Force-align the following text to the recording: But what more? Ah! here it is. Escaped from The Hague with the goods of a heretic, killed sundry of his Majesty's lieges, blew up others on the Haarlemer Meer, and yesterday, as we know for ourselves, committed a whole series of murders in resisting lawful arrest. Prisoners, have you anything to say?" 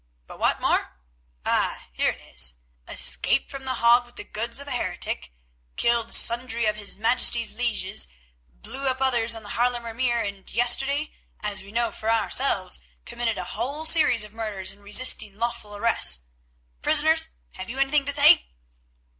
But 0.25 0.39
what 0.39 0.59
more? 0.59 0.97
Ah! 1.45 1.89
here 1.93 2.09
it 2.09 2.19
is. 2.35 2.55
Escaped 2.87 3.51
from 3.51 3.65
The 3.65 3.75
Hague 3.75 4.03
with 4.03 4.15
the 4.15 4.23
goods 4.23 4.59
of 4.59 4.67
a 4.67 4.71
heretic, 4.71 5.31
killed 5.75 6.15
sundry 6.15 6.65
of 6.65 6.75
his 6.75 6.97
Majesty's 6.97 7.51
lieges, 7.51 8.07
blew 8.51 8.87
up 8.87 8.99
others 8.99 9.35
on 9.35 9.43
the 9.43 9.49
Haarlemer 9.49 9.93
Meer, 9.93 10.19
and 10.21 10.49
yesterday, 10.49 11.13
as 11.41 11.61
we 11.61 11.71
know 11.71 11.91
for 11.91 12.09
ourselves, 12.09 12.79
committed 13.05 13.37
a 13.37 13.43
whole 13.53 13.85
series 13.85 14.23
of 14.23 14.33
murders 14.33 14.71
in 14.71 14.81
resisting 14.81 15.37
lawful 15.37 15.75
arrest. 15.77 16.21
Prisoners, 16.81 17.27
have 17.51 17.69
you 17.69 17.77
anything 17.77 18.05
to 18.05 18.11
say?" 18.11 18.47